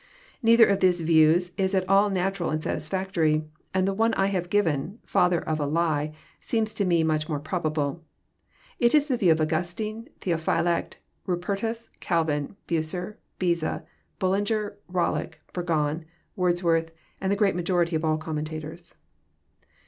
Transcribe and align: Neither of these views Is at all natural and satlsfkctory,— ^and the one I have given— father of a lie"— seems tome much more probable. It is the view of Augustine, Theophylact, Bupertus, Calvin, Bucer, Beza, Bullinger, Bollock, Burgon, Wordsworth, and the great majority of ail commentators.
Neither 0.41 0.65
of 0.65 0.79
these 0.79 0.99
views 0.99 1.51
Is 1.57 1.75
at 1.75 1.87
all 1.87 2.09
natural 2.09 2.49
and 2.49 2.59
satlsfkctory,— 2.59 3.45
^and 3.75 3.85
the 3.85 3.93
one 3.93 4.15
I 4.15 4.25
have 4.33 4.49
given— 4.49 4.97
father 5.05 5.39
of 5.39 5.59
a 5.59 5.67
lie"— 5.67 6.11
seems 6.39 6.73
tome 6.73 7.05
much 7.05 7.29
more 7.29 7.39
probable. 7.39 8.03
It 8.79 8.95
is 8.95 9.09
the 9.09 9.17
view 9.17 9.31
of 9.31 9.39
Augustine, 9.39 10.09
Theophylact, 10.21 10.93
Bupertus, 11.27 11.91
Calvin, 11.99 12.55
Bucer, 12.65 13.19
Beza, 13.37 13.85
Bullinger, 14.17 14.75
Bollock, 14.91 15.35
Burgon, 15.53 16.05
Wordsworth, 16.35 16.89
and 17.21 17.31
the 17.31 17.35
great 17.35 17.53
majority 17.55 17.95
of 17.95 18.03
ail 18.03 18.17
commentators. 18.17 18.95